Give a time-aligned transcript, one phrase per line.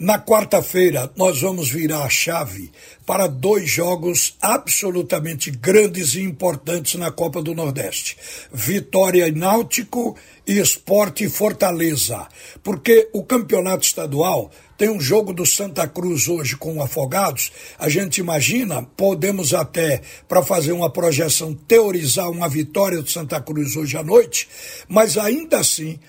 [0.00, 2.72] na quarta-feira, nós vamos virar a chave
[3.04, 8.16] para dois jogos absolutamente grandes e importantes na Copa do Nordeste:
[8.50, 12.26] Vitória e Náutico e Esporte e Fortaleza.
[12.62, 17.52] Porque o campeonato estadual tem um jogo do Santa Cruz hoje com o Afogados.
[17.78, 23.76] A gente imagina, podemos até, para fazer uma projeção, teorizar uma vitória do Santa Cruz
[23.76, 24.48] hoje à noite,
[24.88, 26.00] mas ainda assim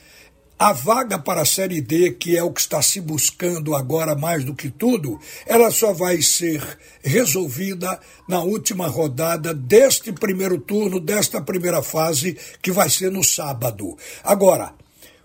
[0.61, 4.43] a vaga para a Série D, que é o que está se buscando agora mais
[4.43, 6.61] do que tudo, ela só vai ser
[7.01, 13.97] resolvida na última rodada deste primeiro turno, desta primeira fase, que vai ser no sábado.
[14.23, 14.75] Agora,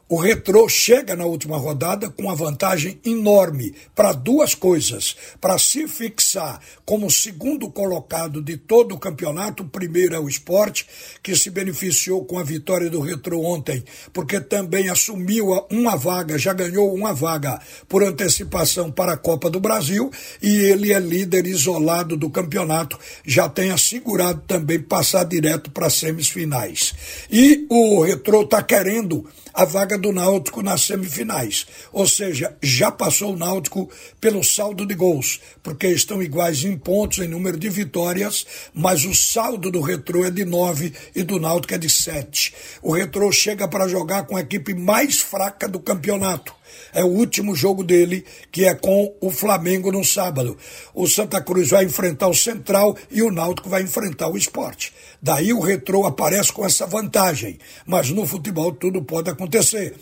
[0.09, 5.17] o Retrô chega na última rodada com uma vantagem enorme para duas coisas.
[5.41, 10.87] Para se fixar como segundo colocado de todo o campeonato, o primeiro é o esporte,
[11.23, 16.53] que se beneficiou com a vitória do Retrô ontem, porque também assumiu uma vaga, já
[16.53, 22.17] ganhou uma vaga por antecipação para a Copa do Brasil, e ele é líder isolado
[22.17, 26.95] do campeonato, já tem assegurado também passar direto para as semifinais.
[27.29, 31.67] E o Retrô está querendo a vaga do Náutico nas semifinais.
[31.91, 33.91] Ou seja, já passou o Náutico
[34.21, 39.15] pelo saldo de gols, porque estão iguais em pontos, em número de vitórias, mas o
[39.15, 42.53] saldo do Retrô é de nove e do Náutico é de sete.
[42.83, 46.55] O Retrô chega para jogar com a equipe mais fraca do campeonato
[46.93, 50.57] é o último jogo dele, que é com o Flamengo no sábado.
[50.95, 54.93] O Santa Cruz vai enfrentar o Central e o Náutico vai enfrentar o Esporte.
[55.21, 57.59] Daí o Retrô aparece com essa vantagem.
[57.87, 59.95] Mas no futebol tudo pode acontecer.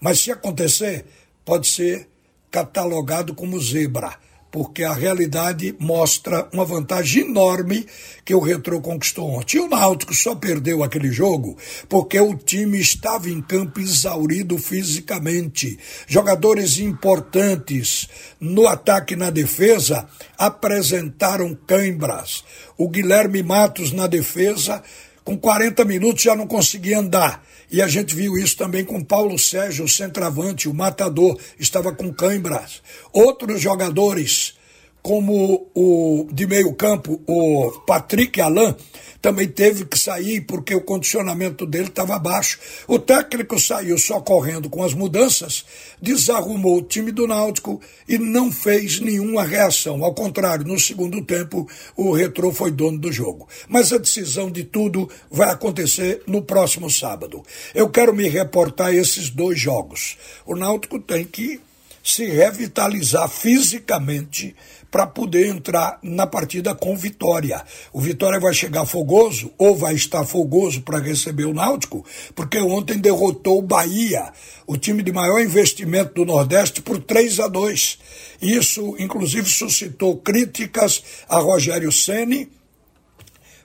[0.00, 1.04] Mas se acontecer,
[1.44, 2.08] pode ser
[2.50, 4.18] catalogado como zebra
[4.52, 7.86] porque a realidade mostra uma vantagem enorme
[8.22, 9.56] que o Retro conquistou ontem.
[9.56, 11.56] E o Náutico só perdeu aquele jogo
[11.88, 15.78] porque o time estava em campo exaurido fisicamente.
[16.06, 18.06] Jogadores importantes
[18.38, 22.44] no ataque e na defesa apresentaram cãibras.
[22.76, 24.82] O Guilherme Matos na defesa,
[25.24, 27.42] com 40 minutos já não conseguia andar.
[27.72, 32.12] E a gente viu isso também com Paulo Sérgio, o centroavante, o matador, estava com
[32.12, 32.82] cãibras.
[33.10, 34.54] Outros jogadores,
[35.02, 38.74] como o de meio campo, o Patrick Alain,
[39.20, 42.58] também teve que sair porque o condicionamento dele estava baixo.
[42.88, 45.64] O técnico saiu só correndo com as mudanças,
[46.00, 50.04] desarrumou o time do Náutico e não fez nenhuma reação.
[50.04, 53.48] Ao contrário, no segundo tempo, o Retrô foi dono do jogo.
[53.68, 57.44] Mas a decisão de tudo vai acontecer no próximo sábado.
[57.74, 60.16] Eu quero me reportar a esses dois jogos.
[60.44, 61.60] O Náutico tem que
[62.02, 64.56] se revitalizar fisicamente
[64.92, 67.64] para poder entrar na partida com vitória.
[67.94, 72.04] O Vitória vai chegar fogoso, ou vai estar fogoso para receber o Náutico,
[72.34, 74.30] porque ontem derrotou o Bahia,
[74.66, 77.98] o time de maior investimento do Nordeste, por 3 a 2.
[78.42, 82.50] Isso, inclusive, suscitou críticas a Rogério Ceni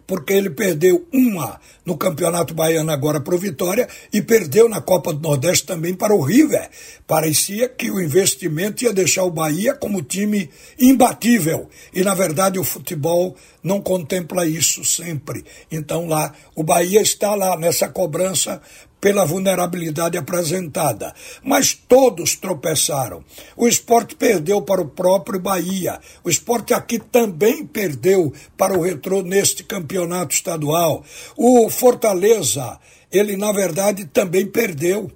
[0.07, 5.13] porque ele perdeu uma no Campeonato Baiano agora para o Vitória e perdeu na Copa
[5.13, 6.69] do Nordeste também para o River.
[7.05, 12.63] Parecia que o investimento ia deixar o Bahia como time imbatível e na verdade o
[12.63, 15.43] futebol não contempla isso sempre.
[15.69, 18.61] Então lá o Bahia está lá nessa cobrança
[19.07, 21.15] pela vulnerabilidade apresentada.
[21.41, 23.23] Mas todos tropeçaram.
[23.55, 25.97] O esporte perdeu para o próprio Bahia.
[26.25, 31.05] O esporte aqui também perdeu para o Retrô neste campeonato estadual.
[31.37, 32.77] O Fortaleza,
[33.09, 35.09] ele na verdade também perdeu.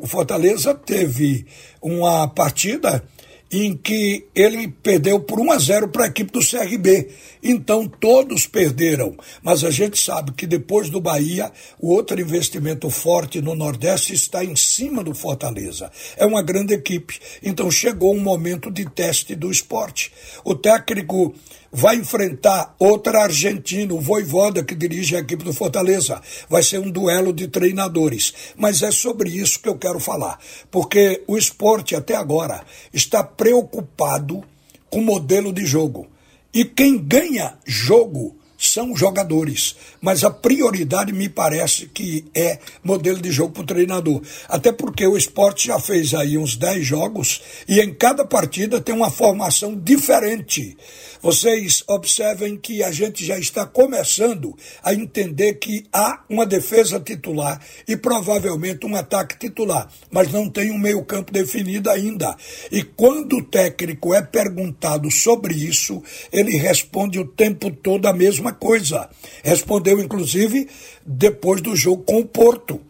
[0.00, 1.44] O Fortaleza teve
[1.82, 3.02] uma partida
[3.50, 7.08] em que ele perdeu por 1 a 0 para a equipe do CRB.
[7.42, 13.40] Então todos perderam, mas a gente sabe que depois do Bahia, o outro investimento forte
[13.40, 15.90] no Nordeste está em cima do Fortaleza.
[16.16, 17.18] É uma grande equipe.
[17.42, 20.10] Então chegou um momento de teste do esporte.
[20.44, 21.34] O técnico
[21.76, 26.22] vai enfrentar outra argentina, o Voivoda, que dirige a equipe do Fortaleza.
[26.48, 28.32] Vai ser um duelo de treinadores.
[28.56, 30.38] Mas é sobre isso que eu quero falar.
[30.70, 34.42] Porque o esporte, até agora, está preocupado
[34.90, 36.06] com o modelo de jogo.
[36.52, 38.36] E quem ganha jogo
[38.70, 44.22] são jogadores, mas a prioridade me parece que é modelo de jogo para o treinador.
[44.48, 48.94] Até porque o esporte já fez aí uns 10 jogos e em cada partida tem
[48.94, 50.76] uma formação diferente.
[51.24, 57.60] Vocês observem que a gente já está começando a entender que há uma defesa titular
[57.88, 62.36] e provavelmente um ataque titular, mas não tem um meio-campo definido ainda.
[62.70, 68.52] E quando o técnico é perguntado sobre isso, ele responde o tempo todo a mesma
[68.54, 69.08] coisa.
[69.42, 70.68] Respondeu, inclusive,
[71.04, 72.80] depois do jogo com o Porto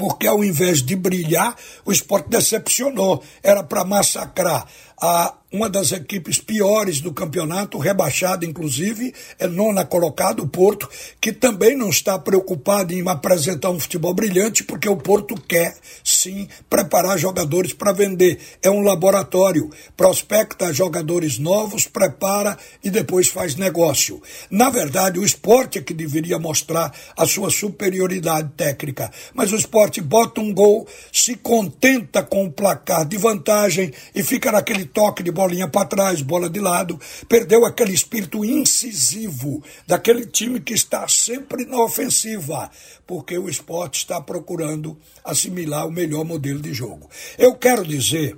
[0.00, 3.22] porque ao invés de brilhar, o esporte decepcionou.
[3.42, 4.66] Era para massacrar
[4.98, 10.88] a uma das equipes piores do campeonato, rebaixada inclusive, é nona colocada, o Porto,
[11.20, 15.74] que também não está preocupado em apresentar um futebol brilhante, porque o Porto quer
[16.04, 18.38] sim preparar jogadores para vender.
[18.62, 24.22] É um laboratório, prospecta jogadores novos, prepara e depois faz negócio.
[24.48, 30.00] Na verdade, o esporte é que deveria mostrar a sua superioridade técnica, mas o esporte
[30.00, 35.39] bota um gol, se contenta com o placar de vantagem e fica naquele toque de
[35.40, 41.64] bolinha para trás, bola de lado, perdeu aquele espírito incisivo daquele time que está sempre
[41.64, 42.70] na ofensiva,
[43.06, 47.08] porque o esporte está procurando assimilar o melhor modelo de jogo.
[47.38, 48.36] Eu quero dizer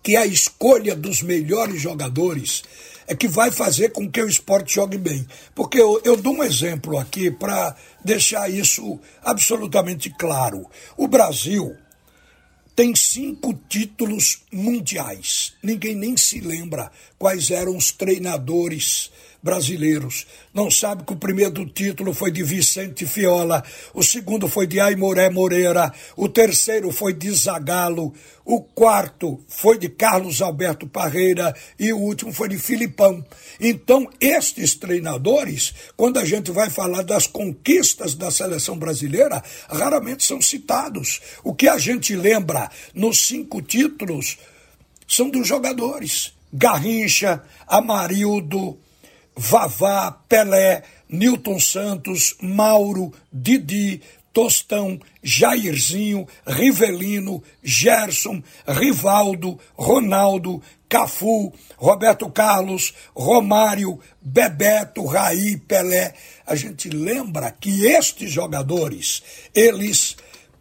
[0.00, 2.62] que a escolha dos melhores jogadores
[3.08, 5.26] é que vai fazer com que o esporte jogue bem.
[5.56, 7.74] Porque eu, eu dou um exemplo aqui para
[8.04, 10.66] deixar isso absolutamente claro.
[10.96, 11.76] O Brasil
[12.76, 15.54] tem cinco títulos mundiais.
[15.62, 19.10] Ninguém nem se lembra quais eram os treinadores
[19.42, 20.26] brasileiros.
[20.52, 23.62] Não sabe que o primeiro título foi de Vicente Fiola,
[23.94, 28.12] o segundo foi de Aimoré Moreira, o terceiro foi de Zagalo,
[28.44, 33.24] o quarto foi de Carlos Alberto Parreira e o último foi de Filipão.
[33.60, 40.40] Então, estes treinadores, quando a gente vai falar das conquistas da seleção brasileira, raramente são
[40.40, 41.20] citados.
[41.42, 44.38] O que a gente lembra nos cinco títulos
[45.06, 46.32] são dos jogadores.
[46.52, 48.78] Garrincha, Amarildo,
[49.36, 54.00] Vavá, Pelé, Newton Santos, Mauro, Didi,
[54.32, 66.14] Tostão, Jairzinho, Rivelino, Gerson, Rivaldo, Ronaldo, Cafu, Roberto Carlos, Romário, Bebeto, Raí, Pelé.
[66.46, 69.22] A gente lembra que estes jogadores,
[69.54, 70.16] eles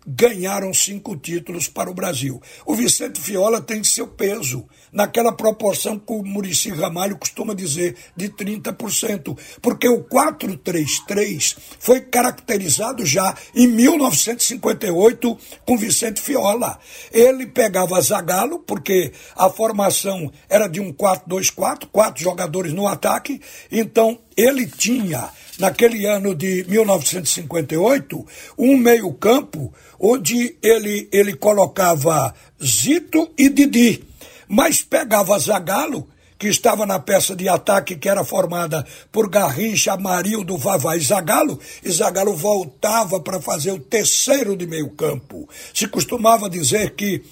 [0.05, 2.41] ganharam cinco títulos para o Brasil.
[2.65, 8.29] O Vicente Fiola tem seu peso, naquela proporção que o Murici Ramalho costuma dizer, de
[8.29, 16.79] 30%, porque o 4-3-3 foi caracterizado já em 1958 com Vicente Fiola.
[17.11, 23.41] Ele pegava Zagalo, porque a formação era de um 4-2-4, quatro jogadores no ataque,
[23.71, 28.25] então ele tinha naquele ano de 1958,
[28.57, 32.33] um meio-campo onde ele, ele colocava
[32.63, 34.03] Zito e Didi,
[34.47, 40.57] mas pegava Zagalo, que estava na peça de ataque que era formada por Garrincha, Amarildo,
[40.57, 45.47] Vavá e Zagalo, e Zagalo voltava para fazer o terceiro de meio-campo.
[45.73, 47.23] Se costumava dizer que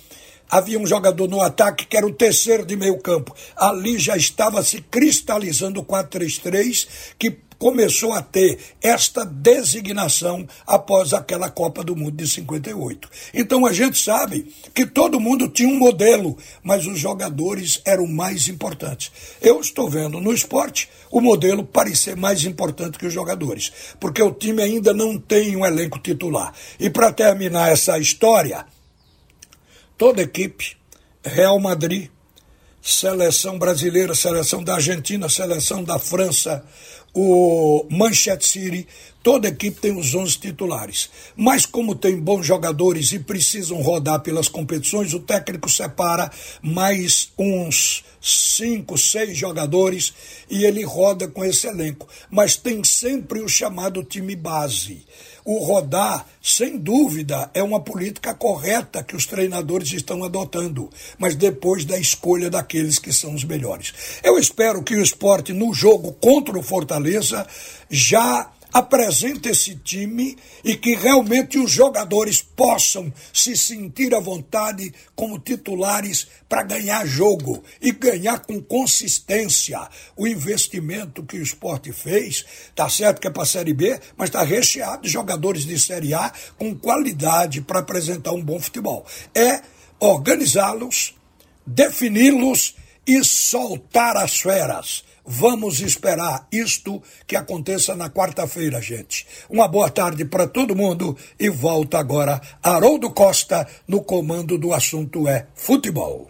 [0.54, 3.36] havia um jogador no ataque que era o terceiro de meio campo.
[3.56, 11.50] Ali já estava se cristalizando o 4-3-3, que começou a ter esta designação após aquela
[11.50, 13.10] Copa do Mundo de 58.
[13.34, 18.48] Então a gente sabe que todo mundo tinha um modelo, mas os jogadores eram mais
[18.48, 19.12] importantes.
[19.42, 24.32] Eu estou vendo no esporte o modelo parecer mais importante que os jogadores, porque o
[24.32, 26.54] time ainda não tem um elenco titular.
[26.80, 28.66] E para terminar essa história,
[30.04, 30.76] toda equipe,
[31.24, 32.10] Real Madrid,
[32.82, 36.62] seleção brasileira, seleção da Argentina, seleção da França,
[37.14, 38.88] o Manchester City,
[39.24, 41.10] toda equipe tem os 11 titulares.
[41.38, 46.30] Mas como tem bons jogadores e precisam rodar pelas competições, o técnico separa
[46.62, 50.14] mais uns cinco, seis jogadores
[50.50, 52.10] e ele roda com esse elenco.
[52.30, 55.06] Mas tem sempre o chamado time base.
[55.46, 61.84] O rodar, sem dúvida, é uma política correta que os treinadores estão adotando, mas depois
[61.84, 63.94] da escolha daqueles que são os melhores.
[64.24, 67.46] Eu espero que o esporte, no jogo contra o Fortaleza,
[67.90, 75.38] já apresente esse time e que realmente os jogadores possam se sentir à vontade como
[75.38, 79.80] titulares para ganhar jogo e ganhar com consistência.
[80.18, 84.30] O investimento que o esporte fez, tá certo que é para a Série B, mas
[84.30, 89.06] está recheado de jogadores de Série A com qualidade para apresentar um bom futebol.
[89.36, 89.62] É
[90.00, 91.16] organizá-los,
[91.66, 92.76] defini-los
[93.06, 99.26] e soltar as feras Vamos esperar isto que aconteça na quarta-feira, gente.
[99.50, 105.28] Uma boa tarde para todo mundo e volta agora Haroldo Costa no comando do assunto
[105.28, 106.30] é futebol.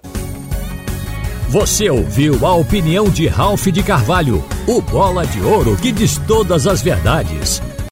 [1.50, 6.66] Você ouviu a opinião de Ralph de Carvalho, o bola de ouro que diz todas
[6.66, 7.62] as verdades.